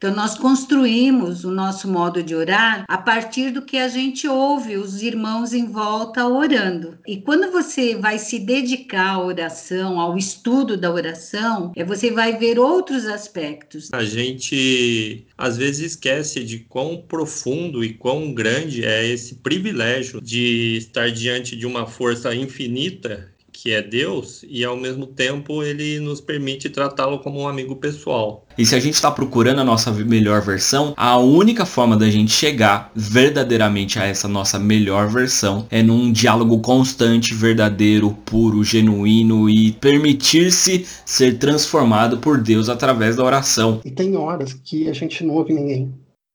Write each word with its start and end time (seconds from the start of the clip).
Então, 0.00 0.14
nós 0.14 0.34
construímos 0.34 1.44
o 1.44 1.50
nosso 1.50 1.86
modo 1.86 2.22
de 2.22 2.34
orar 2.34 2.86
a 2.88 2.96
partir 2.96 3.50
do 3.50 3.60
que 3.60 3.76
a 3.76 3.86
gente 3.86 4.26
ouve 4.26 4.78
os 4.78 5.02
irmãos 5.02 5.52
em 5.52 5.66
volta 5.66 6.26
orando. 6.26 6.96
E 7.06 7.18
quando 7.18 7.52
você 7.52 7.94
vai 7.96 8.18
se 8.18 8.38
dedicar 8.38 9.10
à 9.10 9.22
oração, 9.22 10.00
ao 10.00 10.16
estudo 10.16 10.74
da 10.74 10.90
oração, 10.90 11.70
é 11.76 11.84
você 11.84 12.10
vai 12.10 12.38
ver 12.38 12.58
outros 12.58 13.04
aspectos. 13.04 13.90
A 13.92 14.02
gente 14.02 15.26
às 15.36 15.58
vezes 15.58 15.92
esquece 15.92 16.44
de 16.44 16.60
quão 16.60 16.96
profundo 17.06 17.84
e 17.84 17.92
quão 17.92 18.32
grande 18.32 18.82
é 18.82 19.06
esse 19.06 19.34
privilégio 19.34 20.18
de 20.22 20.78
estar 20.78 21.10
diante 21.10 21.54
de 21.54 21.66
uma 21.66 21.86
força 21.86 22.34
infinita 22.34 23.30
que 23.62 23.72
é 23.72 23.82
Deus, 23.82 24.42
e 24.48 24.64
ao 24.64 24.74
mesmo 24.74 25.06
tempo 25.06 25.62
ele 25.62 26.00
nos 26.00 26.18
permite 26.18 26.70
tratá-lo 26.70 27.18
como 27.18 27.40
um 27.40 27.46
amigo 27.46 27.76
pessoal. 27.76 28.46
E 28.56 28.64
se 28.64 28.74
a 28.74 28.80
gente 28.80 28.94
está 28.94 29.10
procurando 29.10 29.60
a 29.60 29.64
nossa 29.64 29.92
melhor 29.92 30.40
versão, 30.40 30.94
a 30.96 31.18
única 31.18 31.66
forma 31.66 31.94
da 31.94 32.08
gente 32.08 32.32
chegar 32.32 32.90
verdadeiramente 32.96 33.98
a 33.98 34.04
essa 34.06 34.26
nossa 34.26 34.58
melhor 34.58 35.08
versão 35.08 35.66
é 35.70 35.82
num 35.82 36.10
diálogo 36.10 36.58
constante, 36.60 37.34
verdadeiro, 37.34 38.16
puro, 38.24 38.64
genuíno 38.64 39.50
e 39.50 39.72
permitir-se 39.72 40.86
ser 41.04 41.38
transformado 41.38 42.16
por 42.16 42.40
Deus 42.40 42.70
através 42.70 43.16
da 43.16 43.24
oração. 43.24 43.82
E 43.84 43.90
tem 43.90 44.16
horas 44.16 44.54
que 44.54 44.88
a 44.88 44.94
gente 44.94 45.22
não 45.22 45.34
ouve 45.34 45.52
ninguém. 45.52 45.92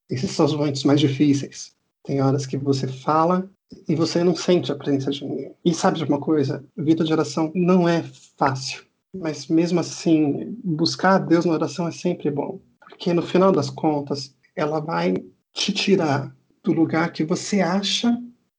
Esses 0.08 0.30
são 0.30 0.46
os 0.46 0.54
momentos 0.54 0.84
mais 0.84 1.00
difíceis. 1.00 1.75
Tem 2.06 2.22
horas 2.22 2.46
que 2.46 2.58
você 2.58 2.88
fala 2.88 3.50
e 3.88 3.96
você 3.96 4.24
não 4.24 4.36
sente 4.36 4.72
a 4.72 4.76
presença 4.76 5.12
de 5.12 5.26
ninguém. 5.26 5.56
E 5.66 5.74
sabe 5.74 5.98
de 5.98 6.06
uma 6.06 6.20
coisa? 6.20 6.64
Vida 6.78 7.04
de 7.04 7.12
oração 7.12 7.52
não 7.56 7.90
é 7.90 8.04
fácil, 8.38 8.84
mas 9.14 9.48
mesmo 9.48 9.80
assim, 9.80 10.56
buscar 10.64 11.16
a 11.16 11.20
Deus 11.20 11.46
na 11.46 11.54
oração 11.54 11.88
é 11.88 11.92
sempre 11.92 12.30
bom, 12.30 12.60
porque 12.80 13.14
no 13.14 13.24
final 13.24 13.52
das 13.52 13.70
contas, 13.70 14.36
ela 14.56 14.80
vai 14.80 15.16
te 15.52 15.72
tirar 15.72 16.36
do 16.64 16.74
lugar 16.74 17.12
que 17.12 17.24
você 17.24 17.62
acha 17.62 18.16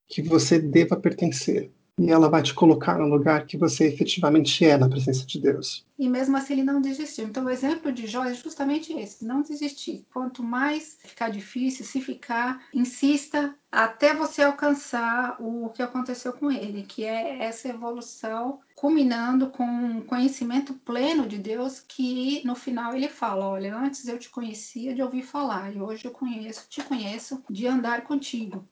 que 0.08 0.22
você 0.22 0.58
deva 0.58 0.96
pertencer 0.96 1.70
e 1.98 2.10
ela 2.10 2.28
vai 2.28 2.42
te 2.42 2.52
colocar 2.52 2.98
no 2.98 3.06
lugar 3.06 3.46
que 3.46 3.56
você 3.56 3.86
efetivamente 3.86 4.64
é 4.64 4.76
na 4.76 4.88
presença 4.88 5.24
de 5.24 5.40
Deus. 5.40 5.86
E 5.98 6.08
mesmo 6.08 6.36
assim 6.36 6.52
ele 6.52 6.62
não 6.62 6.80
desistiu. 6.80 7.24
Então 7.24 7.46
o 7.46 7.50
exemplo 7.50 7.90
de 7.90 8.06
Jó 8.06 8.24
é 8.24 8.34
justamente 8.34 8.92
esse, 8.92 9.24
não 9.24 9.40
desistir. 9.40 10.04
Quanto 10.12 10.42
mais 10.42 10.98
ficar 11.02 11.30
difícil, 11.30 11.86
se 11.86 12.00
ficar, 12.02 12.62
insista 12.74 13.54
até 13.72 14.14
você 14.14 14.42
alcançar 14.42 15.36
o 15.40 15.70
que 15.70 15.82
aconteceu 15.82 16.34
com 16.34 16.50
ele, 16.50 16.82
que 16.82 17.04
é 17.04 17.42
essa 17.42 17.68
evolução 17.68 18.60
culminando 18.74 19.48
com 19.48 19.64
um 19.64 20.02
conhecimento 20.02 20.74
pleno 20.74 21.26
de 21.26 21.38
Deus 21.38 21.80
que 21.80 22.42
no 22.44 22.54
final 22.54 22.94
ele 22.94 23.08
fala, 23.08 23.48
olha, 23.48 23.74
antes 23.74 24.06
eu 24.06 24.18
te 24.18 24.28
conhecia 24.28 24.94
de 24.94 25.02
ouvir 25.02 25.22
falar 25.22 25.74
e 25.74 25.80
hoje 25.80 26.04
eu 26.04 26.10
conheço, 26.10 26.66
te 26.68 26.82
conheço 26.82 27.42
de 27.48 27.66
andar 27.66 28.02
contigo. 28.02 28.66